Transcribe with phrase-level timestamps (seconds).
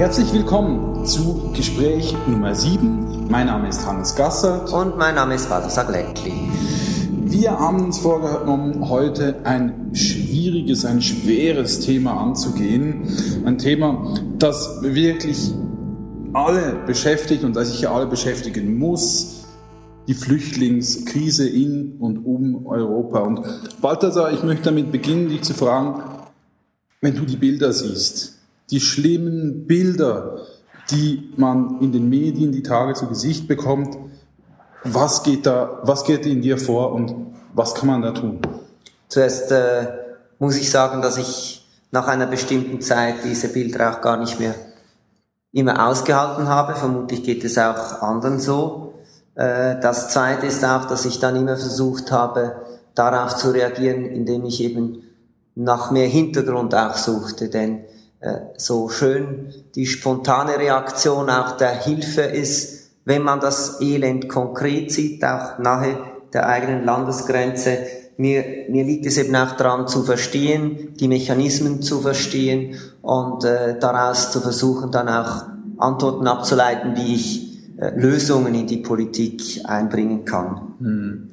[0.00, 3.28] Herzlich willkommen zu Gespräch Nummer 7.
[3.28, 4.72] Mein Name ist Hannes Gasser.
[4.72, 6.32] Und mein Name ist Walter Gleckli.
[7.26, 13.02] Wir haben uns vorgenommen, heute ein schwieriges, ein schweres Thema anzugehen.
[13.44, 15.52] Ein Thema, das wirklich
[16.32, 19.44] alle beschäftigt und das sich ja alle beschäftigen muss.
[20.08, 23.18] Die Flüchtlingskrise in und um Europa.
[23.18, 23.42] Und
[23.82, 26.00] Balthasar, ich möchte damit beginnen, dich zu fragen,
[27.02, 28.39] wenn du die Bilder siehst,
[28.70, 30.38] die schlimmen Bilder,
[30.90, 33.96] die man in den Medien die Tage zu Gesicht bekommt,
[34.84, 37.14] was geht da, was geht in dir vor und
[37.54, 38.40] was kann man da tun?
[39.08, 39.88] Zuerst äh,
[40.38, 44.54] muss ich sagen, dass ich nach einer bestimmten Zeit diese Bilder auch gar nicht mehr
[45.52, 46.74] immer ausgehalten habe.
[46.76, 48.94] Vermutlich geht es auch anderen so.
[49.34, 52.54] Äh, das zweite ist auch, dass ich dann immer versucht habe,
[52.94, 55.02] darauf zu reagieren, indem ich eben
[55.54, 57.48] nach mehr Hintergrund auch suchte.
[57.48, 57.84] Denn
[58.56, 65.24] so schön die spontane Reaktion auch der Hilfe ist, wenn man das Elend konkret sieht,
[65.24, 65.98] auch nahe
[66.32, 67.78] der eigenen Landesgrenze.
[68.18, 73.78] Mir, mir liegt es eben auch daran zu verstehen, die Mechanismen zu verstehen und äh,
[73.78, 75.44] daraus zu versuchen, dann auch
[75.78, 80.74] Antworten abzuleiten, wie ich äh, Lösungen in die Politik einbringen kann.
[80.78, 81.30] Hm.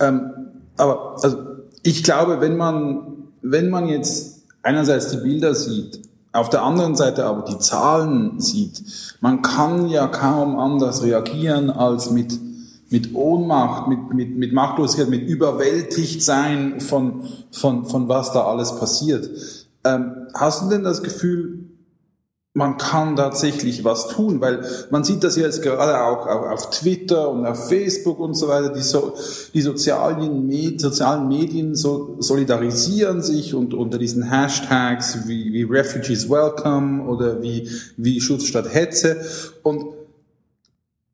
[0.00, 0.30] Ähm,
[0.76, 1.36] aber also
[1.84, 6.00] ich glaube, wenn man, wenn man jetzt einerseits die Bilder sieht,
[6.32, 8.82] auf der anderen Seite aber die Zahlen sieht,
[9.20, 12.38] man kann ja kaum anders reagieren als mit
[12.90, 17.22] mit Ohnmacht, mit, mit, mit Machtlosigkeit, mit überwältigt sein von,
[17.52, 19.30] von, von was da alles passiert.
[19.84, 21.69] Ähm, hast du denn das Gefühl,
[22.52, 27.46] man kann tatsächlich was tun, weil man sieht das jetzt gerade auch, auf Twitter und
[27.46, 29.14] auf Facebook und so weiter, die, so,
[29.54, 37.04] die sozialen, sozialen Medien so, solidarisieren sich und unter diesen Hashtags wie, wie Refugees Welcome
[37.04, 39.24] oder wie, wie Schutz statt Hetze.
[39.62, 39.84] Und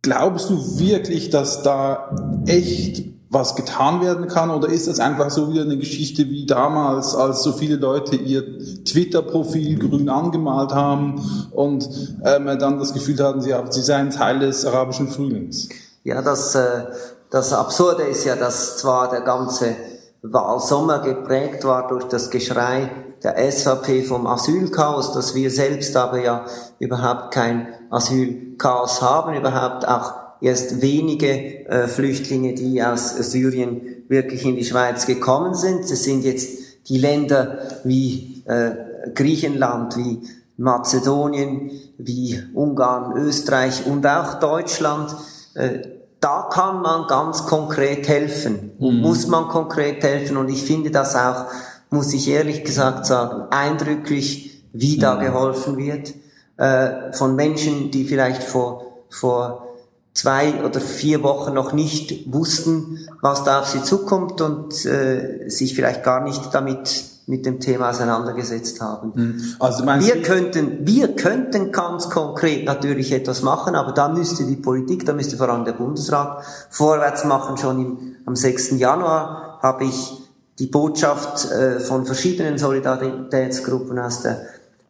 [0.06, 2.14] Glaubst du wirklich, dass da
[2.46, 7.14] echt was getan werden kann oder ist das einfach so wieder eine Geschichte wie damals,
[7.14, 11.20] als so viele Leute ihr Twitter-Profil grün angemalt haben
[11.50, 11.88] und
[12.24, 15.68] ähm, dann das Gefühl hatten, sie, sie seien Teil des arabischen Frühlings?
[16.04, 16.84] Ja, das, äh,
[17.30, 19.74] das Absurde ist ja, dass zwar der ganze
[20.22, 22.90] Wahlsommer geprägt war durch das Geschrei
[23.24, 26.44] der SVP vom Asylchaos, dass wir selbst aber ja
[26.78, 34.56] überhaupt kein Asylchaos haben, überhaupt auch erst wenige äh, Flüchtlinge, die aus Syrien wirklich in
[34.56, 35.80] die Schweiz gekommen sind.
[35.80, 38.72] Es sind jetzt die Länder wie äh,
[39.14, 40.20] Griechenland, wie
[40.56, 45.14] Mazedonien, wie Ungarn, Österreich und auch Deutschland.
[45.54, 45.80] Äh,
[46.20, 49.00] da kann man ganz konkret helfen, mhm.
[49.00, 51.46] muss man konkret helfen und ich finde das auch
[51.90, 55.20] muss ich ehrlich gesagt sagen, eindrücklich, wie da mhm.
[55.20, 56.14] geholfen wird,
[56.56, 59.66] äh, von Menschen, die vielleicht vor, vor
[60.16, 65.74] zwei oder vier Wochen noch nicht wussten, was da auf sie zukommt und äh, sich
[65.74, 69.12] vielleicht gar nicht damit mit dem Thema auseinandergesetzt haben.
[69.14, 69.42] Mhm.
[69.58, 75.04] Also wir könnten, wir könnten ganz konkret natürlich etwas machen, aber da müsste die Politik,
[75.04, 77.58] da müsste vor allem der Bundesrat vorwärts machen.
[77.58, 78.78] Schon im, am 6.
[78.78, 80.12] Januar habe ich
[80.58, 84.40] die Botschaft äh, von verschiedenen Solidaritätsgruppen aus der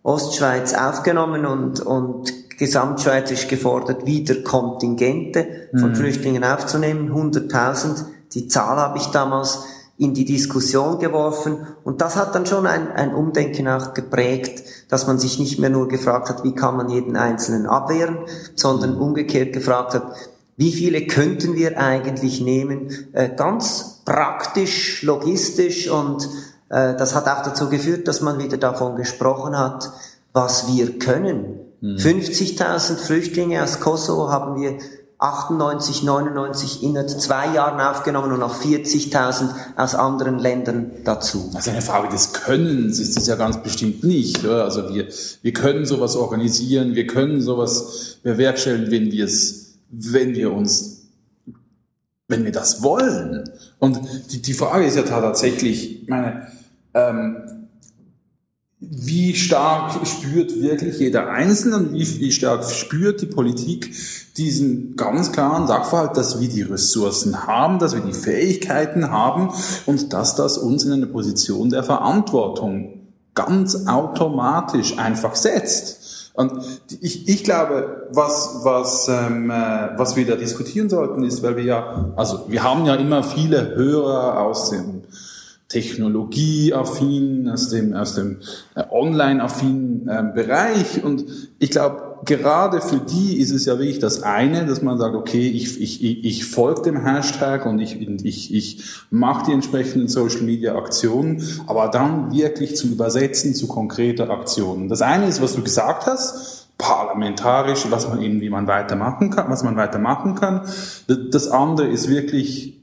[0.02, 5.96] Ostschweiz aufgenommen und, und gesamtschweizerisch gefordert, wieder Kontingente von mhm.
[5.96, 8.04] Flüchtlingen aufzunehmen, 100.000.
[8.32, 9.64] Die Zahl habe ich damals
[9.98, 15.06] in die Diskussion geworfen und das hat dann schon ein, ein Umdenken auch geprägt, dass
[15.06, 18.18] man sich nicht mehr nur gefragt hat, wie kann man jeden Einzelnen abwehren,
[18.54, 20.12] sondern umgekehrt gefragt hat,
[20.58, 22.90] wie viele könnten wir eigentlich nehmen?
[23.12, 26.28] Äh, ganz praktisch, logistisch und
[26.68, 29.90] äh, das hat auch dazu geführt, dass man wieder davon gesprochen hat,
[30.32, 31.65] was wir können.
[31.92, 31.96] Mhm.
[31.96, 34.78] 50.000 Flüchtlinge aus Kosovo haben wir
[35.18, 41.50] 98, 99 innerhalb zwei Jahren aufgenommen und noch 40.000 aus anderen Ländern dazu.
[41.54, 44.44] Also eine Frage des Könnens ist es ja ganz bestimmt nicht.
[44.44, 44.64] Oder?
[44.64, 45.08] Also wir,
[45.40, 51.08] wir können sowas organisieren, wir können sowas bewerkstelligen, wenn wir es wenn wir uns,
[52.28, 53.44] wenn wir das wollen.
[53.78, 54.00] Und
[54.32, 56.48] die, die Frage ist ja tatsächlich, meine,
[56.94, 57.55] ähm,
[58.78, 63.94] wie stark spürt wirklich jeder Einzelne und wie, wie stark spürt die Politik
[64.36, 69.50] diesen ganz klaren Sachverhalt, dass wir die Ressourcen haben, dass wir die Fähigkeiten haben
[69.86, 73.00] und dass das uns in eine Position der Verantwortung
[73.34, 76.32] ganz automatisch einfach setzt.
[76.34, 76.52] Und
[77.00, 81.64] ich, ich glaube, was, was, ähm, äh, was wir da diskutieren sollten, ist, weil wir
[81.64, 85.04] ja, also wir haben ja immer viele Hörer aus den
[85.68, 88.38] technologieaffinen, aus dem, aus dem
[88.76, 91.02] äh, online-affinen äh, Bereich.
[91.02, 91.24] Und
[91.58, 95.48] ich glaube, gerade für die ist es ja wirklich das eine, dass man sagt, okay,
[95.48, 101.42] ich, ich, ich, ich folge dem Hashtag und ich, ich, ich mache die entsprechenden Social-Media-Aktionen,
[101.66, 104.88] aber dann wirklich zu übersetzen zu konkreter Aktionen.
[104.88, 109.50] Das eine ist, was du gesagt hast, parlamentarisch, was man eben, wie man weitermachen kann,
[109.50, 110.62] was man weitermachen kann.
[111.08, 112.76] Das andere ist wirklich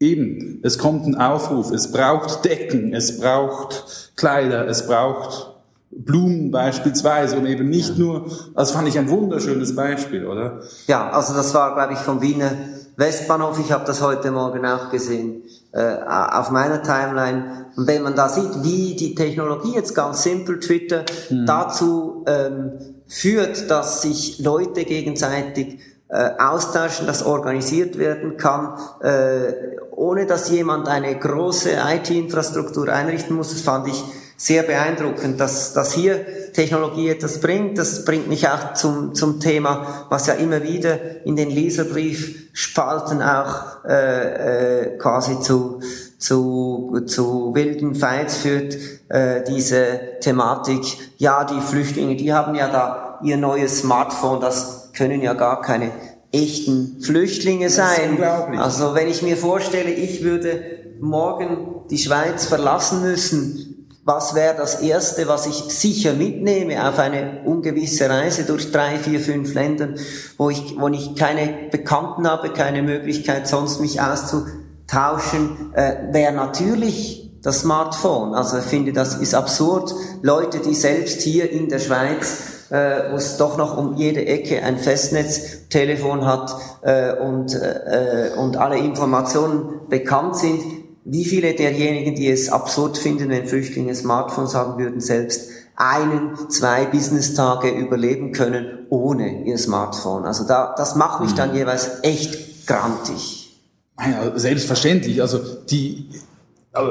[0.00, 5.54] eben, es kommt ein Aufruf, es braucht Decken, es braucht Kleider, es braucht
[5.90, 8.04] Blumen beispielsweise und eben nicht ja.
[8.04, 10.60] nur, das fand ich ein wunderschönes Beispiel, oder?
[10.86, 12.52] Ja, also das war, glaube ich, vom Wiener
[12.96, 15.42] Westbahnhof, ich habe das heute Morgen auch gesehen,
[15.72, 17.66] äh, auf meiner Timeline.
[17.76, 21.46] Und wenn man da sieht, wie die Technologie jetzt ganz simpel, Twitter, mhm.
[21.46, 22.72] dazu ähm,
[23.06, 25.78] führt, dass sich Leute gegenseitig
[26.08, 29.52] äh, austauschen, dass organisiert werden kann, äh,
[29.98, 34.04] ohne dass jemand eine große IT-Infrastruktur einrichten muss, das fand ich
[34.36, 37.76] sehr beeindruckend, dass, dass hier Technologie etwas bringt.
[37.76, 43.84] Das bringt mich auch zum, zum Thema, was ja immer wieder in den Leserbriefspalten auch
[43.84, 45.80] äh, äh, quasi zu,
[46.18, 48.78] zu, zu wilden Fights führt,
[49.08, 50.84] äh, diese Thematik.
[51.16, 55.90] Ja, die Flüchtlinge, die haben ja da ihr neues Smartphone, das können ja gar keine
[56.32, 58.22] echten Flüchtlinge sein.
[58.58, 60.60] Also wenn ich mir vorstelle, ich würde
[61.00, 63.68] morgen die Schweiz verlassen müssen,
[64.04, 69.20] was wäre das Erste, was ich sicher mitnehme auf eine ungewisse Reise durch drei, vier,
[69.20, 69.90] fünf Länder,
[70.38, 77.30] wo ich, wo ich keine Bekannten habe, keine Möglichkeit sonst mich auszutauschen, äh, wäre natürlich
[77.42, 78.34] das Smartphone.
[78.34, 79.94] Also ich finde, das ist absurd.
[80.22, 84.62] Leute, die selbst hier in der Schweiz äh, wo es doch noch um jede Ecke
[84.62, 90.62] ein Festnetztelefon hat äh, und, äh, und alle Informationen bekannt sind,
[91.04, 96.84] wie viele derjenigen, die es absurd finden, wenn Flüchtlinge Smartphones haben würden, selbst einen, zwei
[96.86, 100.24] Business-Tage überleben können ohne ihr Smartphone.
[100.24, 101.56] Also da, das macht mich dann mhm.
[101.56, 103.56] jeweils echt grantig.
[103.98, 105.22] Ja, selbstverständlich.
[105.22, 106.10] Also die,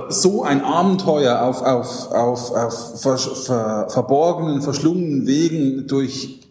[0.09, 6.41] so ein Abenteuer auf, auf, auf, auf ver, ver, verborgenen, verschlungenen Wegen durch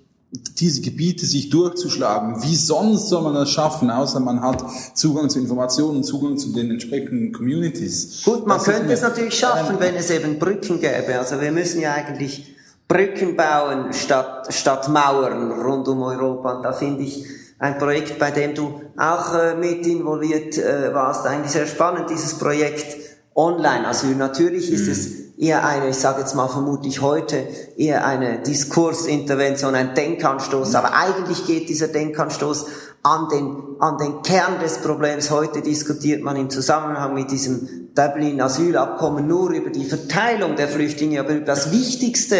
[0.58, 2.42] diese Gebiete sich durchzuschlagen.
[2.42, 6.70] Wie sonst soll man das schaffen, außer man hat Zugang zu Informationen, Zugang zu den
[6.70, 8.22] entsprechenden Communities.
[8.24, 11.18] Gut, man das könnte es natürlich schaffen, wenn es eben Brücken gäbe.
[11.18, 12.54] Also wir müssen ja eigentlich
[12.88, 16.56] Brücken bauen statt, statt Mauern rund um Europa.
[16.56, 17.24] Und da finde ich
[17.58, 22.34] ein Projekt, bei dem du auch äh, mit involviert äh, warst, eigentlich sehr spannend, dieses
[22.34, 22.95] Projekt
[23.36, 24.16] Online-Asyl.
[24.16, 24.92] Natürlich ist mhm.
[24.92, 27.46] es eher eine, ich sage jetzt mal vermutlich heute,
[27.76, 30.74] eher eine Diskursintervention, ein Denkanstoß.
[30.74, 32.66] Aber eigentlich geht dieser Denkanstoß
[33.02, 35.30] an den, an den Kern des Problems.
[35.30, 41.34] Heute diskutiert man im Zusammenhang mit diesem Dublin-Asylabkommen nur über die Verteilung der Flüchtlinge, aber
[41.34, 42.36] über das Wichtigste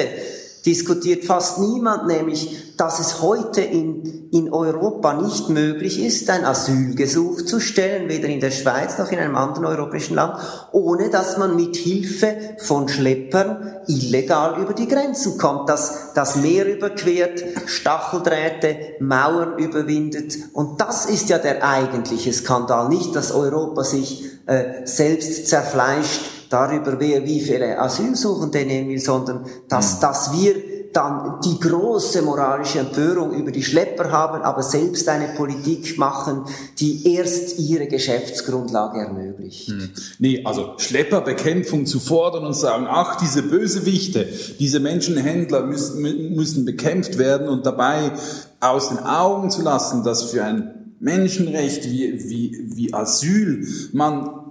[0.67, 7.43] diskutiert fast niemand, nämlich, dass es heute in, in Europa nicht möglich ist, ein Asylgesuch
[7.43, 10.39] zu stellen, weder in der Schweiz noch in einem anderen europäischen Land,
[10.73, 16.67] ohne dass man mit Hilfe von Schleppern illegal über die Grenzen kommt, dass das Meer
[16.67, 20.37] überquert, Stacheldrähte, Mauern überwindet.
[20.53, 26.99] Und das ist ja der eigentliche Skandal, nicht, dass Europa sich äh, selbst zerfleischt darüber,
[26.99, 30.01] wer wie viele Asylsuchende nehmen will, sondern dass, mhm.
[30.01, 30.55] dass wir
[30.97, 36.45] dann die große moralische Empörung über die Schlepper haben, aber selbst eine Politik machen,
[36.79, 39.69] die erst ihre Geschäftsgrundlage ermöglicht.
[39.69, 39.91] Hm.
[40.19, 44.27] Nee, also Schlepperbekämpfung zu fordern und sagen, ach, diese Bösewichte,
[44.59, 46.01] diese Menschenhändler müssen,
[46.35, 48.13] müssen bekämpft werden und dabei
[48.61, 54.46] aus den Augen zu lassen, dass für ein Menschenrecht wie, wie, wie Asyl man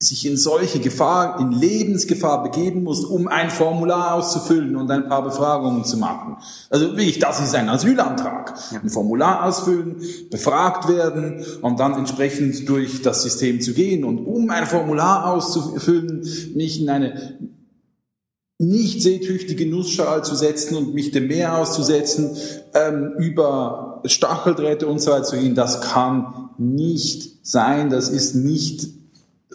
[0.00, 5.24] sich in solche Gefahr, in Lebensgefahr begeben muss, um ein Formular auszufüllen und ein paar
[5.24, 6.36] Befragungen zu machen.
[6.70, 8.54] Also wirklich, das ist ein Asylantrag.
[8.80, 9.96] Ein Formular ausfüllen,
[10.30, 14.04] befragt werden und dann entsprechend durch das System zu gehen.
[14.04, 16.24] Und um ein Formular auszufüllen,
[16.54, 17.36] mich in eine
[18.60, 22.36] nicht seetüchtige Nussschale zu setzen und mich dem Meer auszusetzen,
[22.74, 28.97] ähm, über Stacheldrähte und so weiter zu gehen, das kann nicht sein, das ist nicht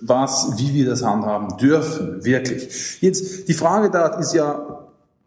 [0.06, 2.98] was, wie wir das handhaben dürfen, wirklich.
[3.02, 4.84] Jetzt, die Frage da ist ja,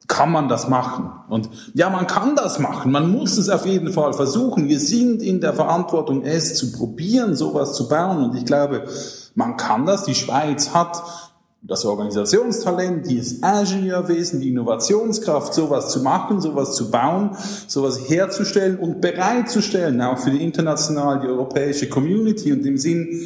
[0.06, 1.10] kann man das machen?
[1.28, 2.92] Und ja, man kann das machen.
[2.92, 4.68] Man muss es auf jeden Fall versuchen.
[4.68, 8.22] Wir sind in der Verantwortung, es zu probieren, sowas zu bauen.
[8.22, 8.84] Und ich glaube,
[9.34, 10.04] man kann das.
[10.04, 11.02] Die Schweiz hat
[11.62, 19.00] das Organisationstalent, dieses Ingenieurwesen, die Innovationskraft, sowas zu machen, sowas zu bauen, sowas herzustellen und
[19.00, 23.20] bereitzustellen, auch für die internationale, die europäische Community und im Sinn,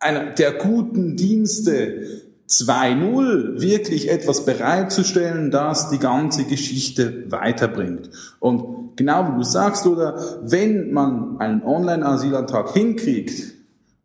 [0.00, 8.10] einer der guten Dienste 2.0 wirklich etwas bereitzustellen, das die ganze Geschichte weiterbringt.
[8.40, 13.54] Und genau wie du sagst, oder wenn man einen Online-Asylantrag hinkriegt,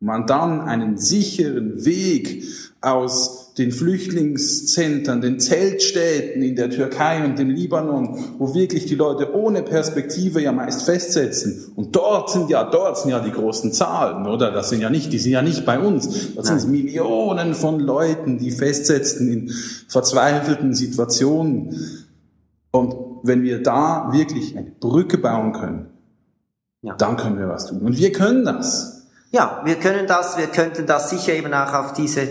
[0.01, 2.43] man dann einen sicheren Weg
[2.81, 9.35] aus den Flüchtlingszentren, den Zeltstädten in der Türkei und im Libanon, wo wirklich die Leute
[9.35, 11.71] ohne Perspektive ja meist festsetzen.
[11.75, 14.51] Und dort sind ja, dort sind ja die großen Zahlen, oder?
[14.51, 16.33] Das sind ja nicht, die sind ja nicht bei uns.
[16.35, 19.51] Das sind Millionen von Leuten, die festsetzen in
[19.87, 21.77] verzweifelten Situationen.
[22.71, 25.89] Und wenn wir da wirklich eine Brücke bauen können,
[26.81, 26.95] ja.
[26.95, 27.81] dann können wir was tun.
[27.81, 29.03] Und wir können das.
[29.31, 30.39] Ja, wir können das.
[30.39, 32.27] Wir könnten das sicher eben auch auf diese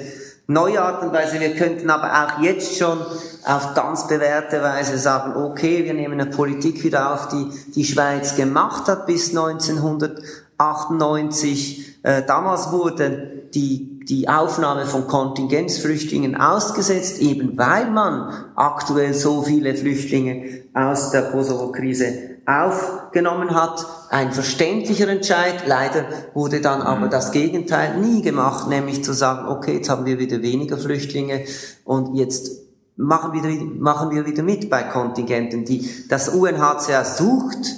[0.52, 1.40] neue Art und Weise.
[1.40, 2.98] Wir könnten aber auch jetzt schon
[3.44, 8.36] auf ganz bewährte Weise sagen, okay, wir nehmen eine Politik wieder auf, die die Schweiz
[8.36, 12.04] gemacht hat bis 1998.
[12.04, 19.74] Äh, damals wurde die, die Aufnahme von Kontingenzflüchtlingen ausgesetzt, eben weil man aktuell so viele
[19.74, 23.86] Flüchtlinge aus der Kosovo-Krise aufgenommen hat.
[24.10, 25.64] Ein verständlicher Entscheid.
[25.66, 30.18] Leider wurde dann aber das Gegenteil nie gemacht, nämlich zu sagen, okay, jetzt haben wir
[30.18, 31.44] wieder weniger Flüchtlinge
[31.84, 32.50] und jetzt
[32.96, 35.64] machen wir, machen wir wieder mit bei Kontingenten.
[35.64, 37.76] Die, das UNHCR sucht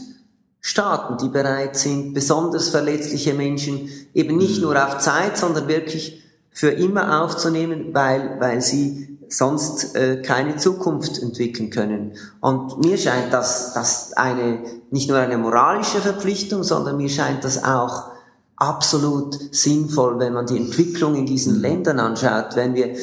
[0.60, 6.70] Staaten, die bereit sind, besonders verletzliche Menschen eben nicht nur auf Zeit, sondern wirklich für
[6.70, 12.12] immer aufzunehmen, weil, weil sie sonst äh, keine Zukunft entwickeln können.
[12.40, 14.60] Und mir scheint das, das eine,
[14.90, 18.12] nicht nur eine moralische Verpflichtung, sondern mir scheint das auch
[18.56, 22.54] absolut sinnvoll, wenn man die Entwicklung in diesen Ländern anschaut.
[22.54, 22.94] Wenn wir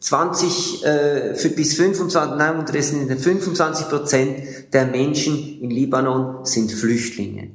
[0.00, 4.38] 20 äh, für bis 25, nein, unterdessen 25 Prozent
[4.72, 7.50] der Menschen in Libanon sind Flüchtlinge.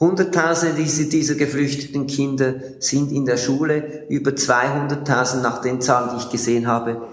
[0.00, 6.22] Hunderttausende dieser, dieser geflüchteten Kinder sind in der Schule, über 200.000 nach den Zahlen, die
[6.24, 7.08] ich gesehen habe,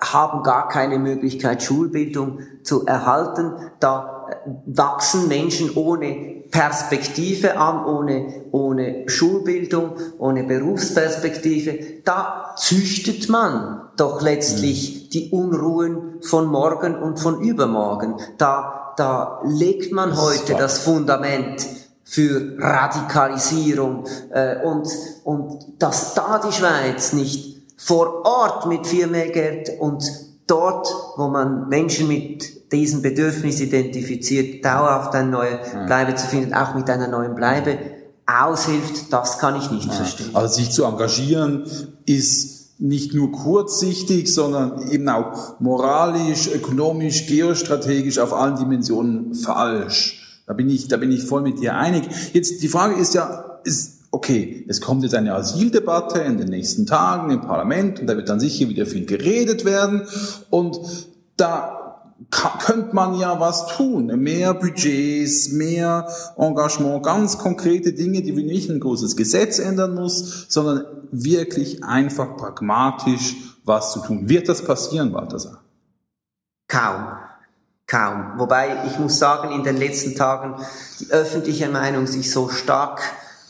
[0.00, 3.52] haben gar keine Möglichkeit, Schulbildung zu erhalten.
[3.80, 12.02] Da äh, wachsen Menschen ohne Perspektive an, ohne, ohne Schulbildung, ohne Berufsperspektive.
[12.04, 15.10] Da züchtet man doch letztlich mhm.
[15.10, 18.16] die Unruhen von morgen und von übermorgen.
[18.38, 21.66] Da, da legt man heute das Fundament
[22.04, 24.88] für Radikalisierung äh, und,
[25.24, 30.04] und dass da die Schweiz nicht vor Ort mit viel mehr Geld und
[30.46, 36.74] dort, wo man Menschen mit diesen Bedürfnissen identifiziert, dauerhaft eine neue Bleibe zu finden, auch
[36.74, 37.78] mit einer neuen Bleibe
[38.26, 39.92] aushilft, das kann ich nicht ja.
[39.92, 40.30] verstehen.
[40.34, 41.66] Also sich zu engagieren
[42.06, 50.42] ist nicht nur kurzsichtig, sondern eben auch moralisch, ökonomisch, geostrategisch auf allen Dimensionen falsch.
[50.46, 52.04] Da bin ich, da bin ich voll mit dir einig.
[52.32, 56.86] Jetzt die Frage ist ja, ist okay, es kommt jetzt eine Asyldebatte in den nächsten
[56.86, 60.06] Tagen im Parlament und da wird dann sicher wieder viel geredet werden
[60.50, 60.78] und
[61.36, 61.80] da
[62.30, 64.06] könnte man ja was tun.
[64.06, 70.46] Mehr Budgets, mehr Engagement, ganz konkrete Dinge, die wir nicht ein großes Gesetz ändern muss,
[70.48, 74.28] sondern wirklich einfach pragmatisch was zu tun.
[74.28, 75.60] Wird das passieren, Balthasar?
[76.68, 77.16] Kaum.
[77.88, 78.34] Kaum.
[78.38, 80.54] Wobei ich muss sagen, in den letzten Tagen
[81.00, 83.02] die öffentliche Meinung sich so stark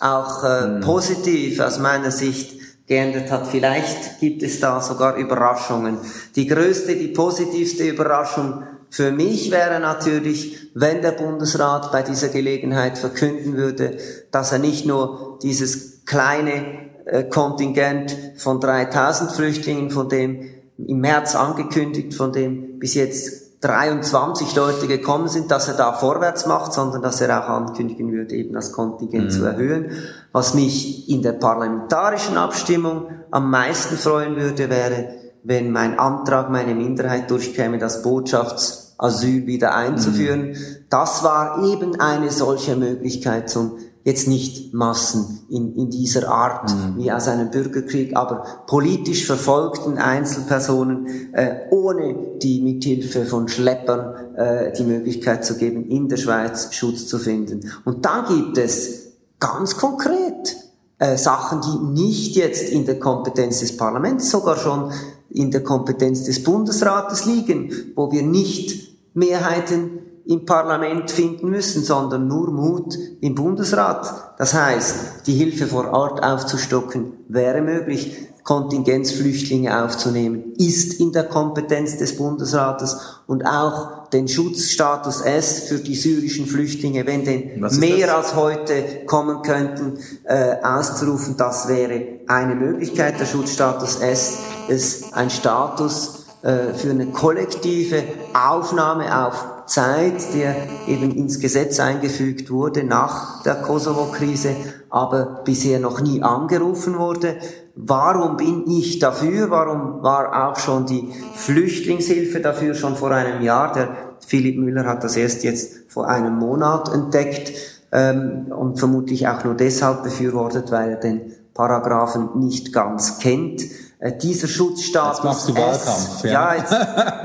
[0.05, 0.81] auch äh, mhm.
[0.81, 2.55] positiv aus meiner Sicht
[2.87, 3.47] geändert hat.
[3.47, 5.99] Vielleicht gibt es da sogar Überraschungen.
[6.37, 12.99] Die größte, die positivste Überraschung für mich wäre natürlich, wenn der Bundesrat bei dieser Gelegenheit
[12.99, 13.97] verkünden würde,
[14.31, 21.35] dass er nicht nur dieses kleine äh, Kontingent von 3000 Flüchtlingen, von dem im März
[21.35, 27.01] angekündigt, von dem bis jetzt 23 Leute gekommen sind, dass er da vorwärts macht, sondern
[27.01, 29.31] dass er auch ankündigen würde, eben das Kontingent mhm.
[29.31, 29.91] zu erhöhen.
[30.33, 35.09] Was mich in der parlamentarischen Abstimmung am meisten freuen würde, wäre,
[35.43, 40.51] wenn mein Antrag, meine Minderheit durchkäme, das Botschaftsasyl wieder einzuführen.
[40.51, 40.57] Mhm.
[40.91, 46.99] Das war eben eine solche Möglichkeit zum jetzt nicht Massen in, in dieser Art mhm.
[46.99, 54.73] wie aus einem Bürgerkrieg, aber politisch verfolgten Einzelpersonen äh, ohne die Mithilfe von Schleppern äh,
[54.73, 57.71] die Möglichkeit zu geben, in der Schweiz Schutz zu finden.
[57.85, 60.57] Und dann gibt es ganz konkret
[60.99, 64.93] äh, Sachen, die nicht jetzt in der Kompetenz des Parlaments, sogar schon
[65.31, 72.27] in der Kompetenz des Bundesrates liegen, wo wir nicht Mehrheiten im Parlament finden müssen, sondern
[72.27, 74.35] nur Mut im Bundesrat.
[74.39, 78.29] Das heißt, die Hilfe vor Ort aufzustocken wäre möglich.
[78.45, 85.95] Kontingenzflüchtlinge aufzunehmen, ist in der Kompetenz des Bundesrates und auch den Schutzstatus S für die
[85.95, 88.17] syrischen Flüchtlinge, wenn denn mehr das?
[88.17, 93.19] als heute kommen könnten, äh, auszurufen, das wäre eine Möglichkeit.
[93.19, 98.03] Der Schutzstatus S ist ein Status äh, für eine kollektive
[98.35, 100.55] Aufnahme auf Zeit, der
[100.87, 104.51] eben ins Gesetz eingefügt wurde nach der Kosovo-Krise,
[104.91, 107.37] aber bisher noch nie angerufen wurde.
[107.75, 109.51] Warum bin ich dafür?
[109.51, 113.73] Warum war auch schon die Flüchtlingshilfe dafür schon vor einem Jahr?
[113.73, 113.89] Der
[114.25, 117.53] Philipp Müller hat das erst jetzt vor einem Monat entdeckt
[117.91, 123.63] ähm, und vermutlich auch nur deshalb befürwortet, weil er den Paragraphen nicht ganz kennt.
[123.99, 125.19] Äh, dieser Schutzstatus.
[125.19, 126.25] Jetzt machst du Wahlkampf.
[126.25, 126.75] ja, ja jetzt,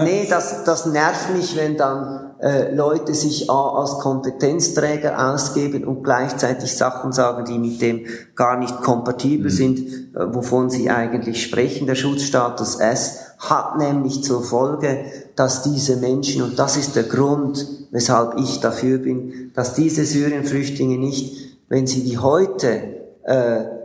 [0.02, 6.76] nee, das, das nervt mich, wenn dann äh, Leute sich als Kompetenzträger ausgeben und gleichzeitig
[6.76, 8.06] Sachen sagen, die mit dem
[8.36, 9.56] gar nicht kompatibel mhm.
[9.56, 9.80] sind,
[10.16, 11.86] äh, wovon sie eigentlich sprechen.
[11.86, 15.00] Der Schutzstatus S hat nämlich zur Folge,
[15.36, 20.98] dass diese Menschen, und das ist der Grund, weshalb ich dafür bin, dass diese Syrienflüchtlinge
[20.98, 22.82] nicht, wenn sie wie heute
[23.24, 23.79] äh,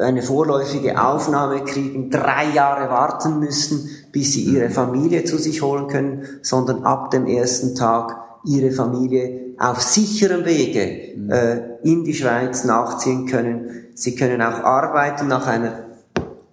[0.00, 5.86] eine vorläufige Aufnahme kriegen, drei Jahre warten müssen, bis sie ihre Familie zu sich holen
[5.86, 11.30] können, sondern ab dem ersten Tag ihre Familie auf sicherem Wege mhm.
[11.30, 13.88] äh, in die Schweiz nachziehen können.
[13.94, 15.86] Sie können auch arbeiten nach einer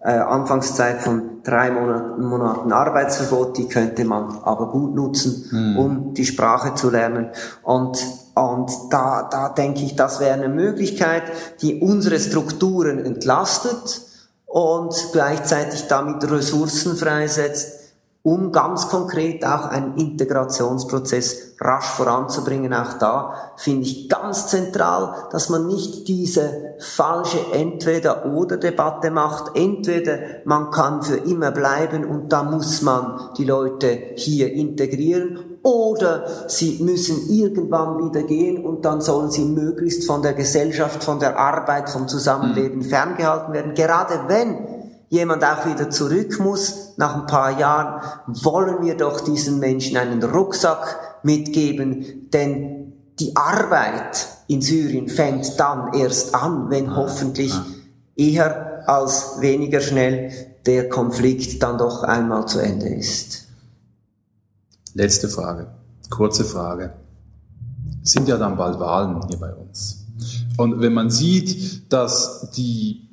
[0.02, 5.78] äh, Anfangszeit von drei Monaten, Monaten Arbeitsverbot, die könnte man aber gut nutzen, mhm.
[5.78, 7.30] um die Sprache zu lernen.
[7.64, 8.04] Und
[8.36, 11.24] und da, da denke ich, das wäre eine Möglichkeit,
[11.62, 14.02] die unsere Strukturen entlastet
[14.46, 17.85] und gleichzeitig damit Ressourcen freisetzt,
[18.26, 22.74] um ganz konkret auch einen Integrationsprozess rasch voranzubringen.
[22.74, 29.56] Auch da finde ich ganz zentral, dass man nicht diese falsche Entweder-oder-Debatte macht.
[29.56, 36.26] Entweder man kann für immer bleiben und da muss man die Leute hier integrieren oder
[36.48, 41.38] sie müssen irgendwann wieder gehen und dann sollen sie möglichst von der Gesellschaft, von der
[41.38, 42.84] Arbeit, vom Zusammenleben mhm.
[42.86, 43.76] ferngehalten werden.
[43.76, 44.75] Gerade wenn
[45.10, 50.24] jemand auch wieder zurück muss, nach ein paar Jahren, wollen wir doch diesen Menschen einen
[50.24, 57.54] Rucksack mitgeben, denn die Arbeit in Syrien fängt dann erst an, wenn hoffentlich
[58.16, 60.32] eher als weniger schnell
[60.66, 63.46] der Konflikt dann doch einmal zu Ende ist.
[64.94, 65.68] Letzte Frage,
[66.10, 66.94] kurze Frage.
[68.04, 70.06] Es sind ja dann bald Wahlen hier bei uns.
[70.58, 73.05] Und wenn man sieht, dass die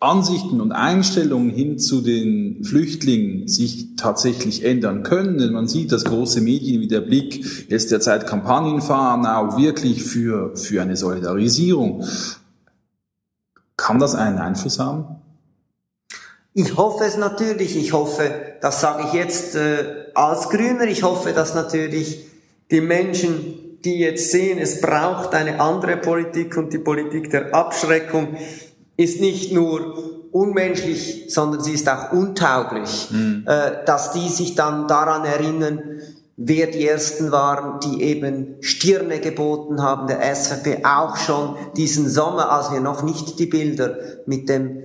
[0.00, 5.36] Ansichten und Einstellungen hin zu den Flüchtlingen sich tatsächlich ändern können.
[5.36, 10.02] Denn man sieht, dass große Medien wie der Blick jetzt derzeit Kampagnen fahren, auch wirklich
[10.02, 12.06] für, für eine Solidarisierung.
[13.76, 15.20] Kann das einen Einfluss haben?
[16.54, 17.76] Ich hoffe es natürlich.
[17.76, 18.30] Ich hoffe,
[18.62, 22.26] das sage ich jetzt äh, als Grüner, ich hoffe, dass natürlich
[22.70, 28.36] die Menschen, die jetzt sehen, es braucht eine andere Politik und die Politik der Abschreckung,
[29.00, 33.44] ist nicht nur unmenschlich, sondern sie ist auch untauglich, mhm.
[33.46, 36.00] äh, dass die sich dann daran erinnern,
[36.36, 42.52] wer die Ersten waren, die eben Stirne geboten haben, der SVP auch schon diesen Sommer,
[42.52, 44.82] als wir noch nicht die Bilder mit dem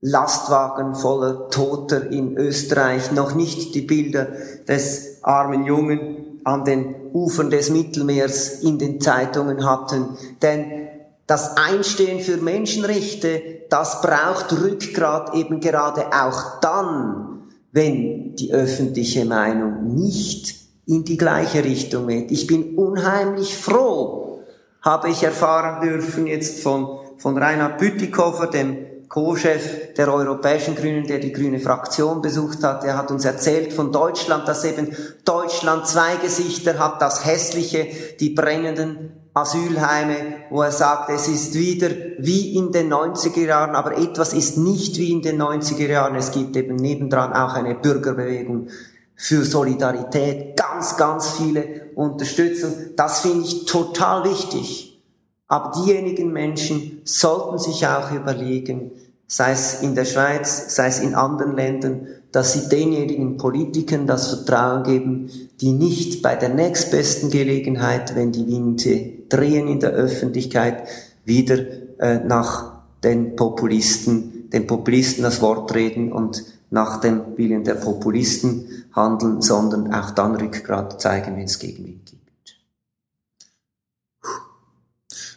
[0.00, 4.28] Lastwagen voller Toter in Österreich, noch nicht die Bilder
[4.68, 10.16] des armen Jungen an den Ufern des Mittelmeers in den Zeitungen hatten.
[10.42, 10.88] Denn
[11.28, 19.94] das Einstehen für Menschenrechte, das braucht Rückgrat eben gerade auch dann, wenn die öffentliche Meinung
[19.94, 22.30] nicht in die gleiche Richtung geht.
[22.30, 24.40] Ich bin unheimlich froh,
[24.80, 28.78] habe ich erfahren dürfen jetzt von, von Reinhard Bütikofer, dem
[29.10, 33.92] Co-Chef der Europäischen Grünen, der die grüne Fraktion besucht hat, er hat uns erzählt von
[33.92, 37.86] Deutschland, dass eben Deutschland zwei Gesichter hat, das hässliche,
[38.18, 40.16] die brennenden Asylheime,
[40.50, 44.98] wo er sagt, es ist wieder wie in den 90er Jahren, aber etwas ist nicht
[44.98, 46.16] wie in den 90er Jahren.
[46.16, 48.68] Es gibt eben nebendran auch eine Bürgerbewegung
[49.14, 52.72] für Solidarität, ganz, ganz viele Unterstützung.
[52.96, 55.00] Das finde ich total wichtig.
[55.48, 58.92] Aber diejenigen Menschen sollten sich auch überlegen,
[59.26, 64.28] sei es in der Schweiz, sei es in anderen Ländern, dass sie denjenigen Politikern das
[64.28, 70.88] Vertrauen geben, die nicht bei der nächstbesten Gelegenheit, wenn die Winde drehen in der Öffentlichkeit,
[71.24, 71.58] wieder
[71.98, 78.84] äh, nach den Populisten, den Populisten das Wort reden und nach dem Willen der Populisten
[78.92, 82.18] handeln, sondern auch dann Rückgrat zeigen, wenn es Gegenwind gibt.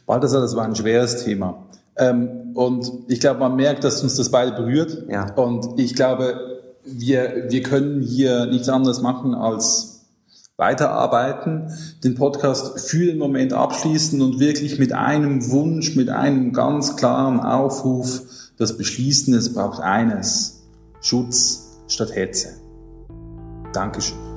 [0.06, 1.68] Balthasar, das war ein schweres Thema.
[1.96, 5.06] Ähm, und ich glaube, man merkt, dass uns das beide berührt.
[5.10, 5.34] Ja.
[5.36, 10.01] Und ich glaube, wir, wir können hier nichts anderes machen als
[10.62, 16.96] weiterarbeiten, den Podcast für den Moment abschließen und wirklich mit einem Wunsch, mit einem ganz
[16.96, 18.22] klaren Aufruf
[18.58, 20.62] das beschließen, es braucht eines,
[21.02, 22.50] Schutz statt Hetze.
[23.74, 24.31] Dankeschön.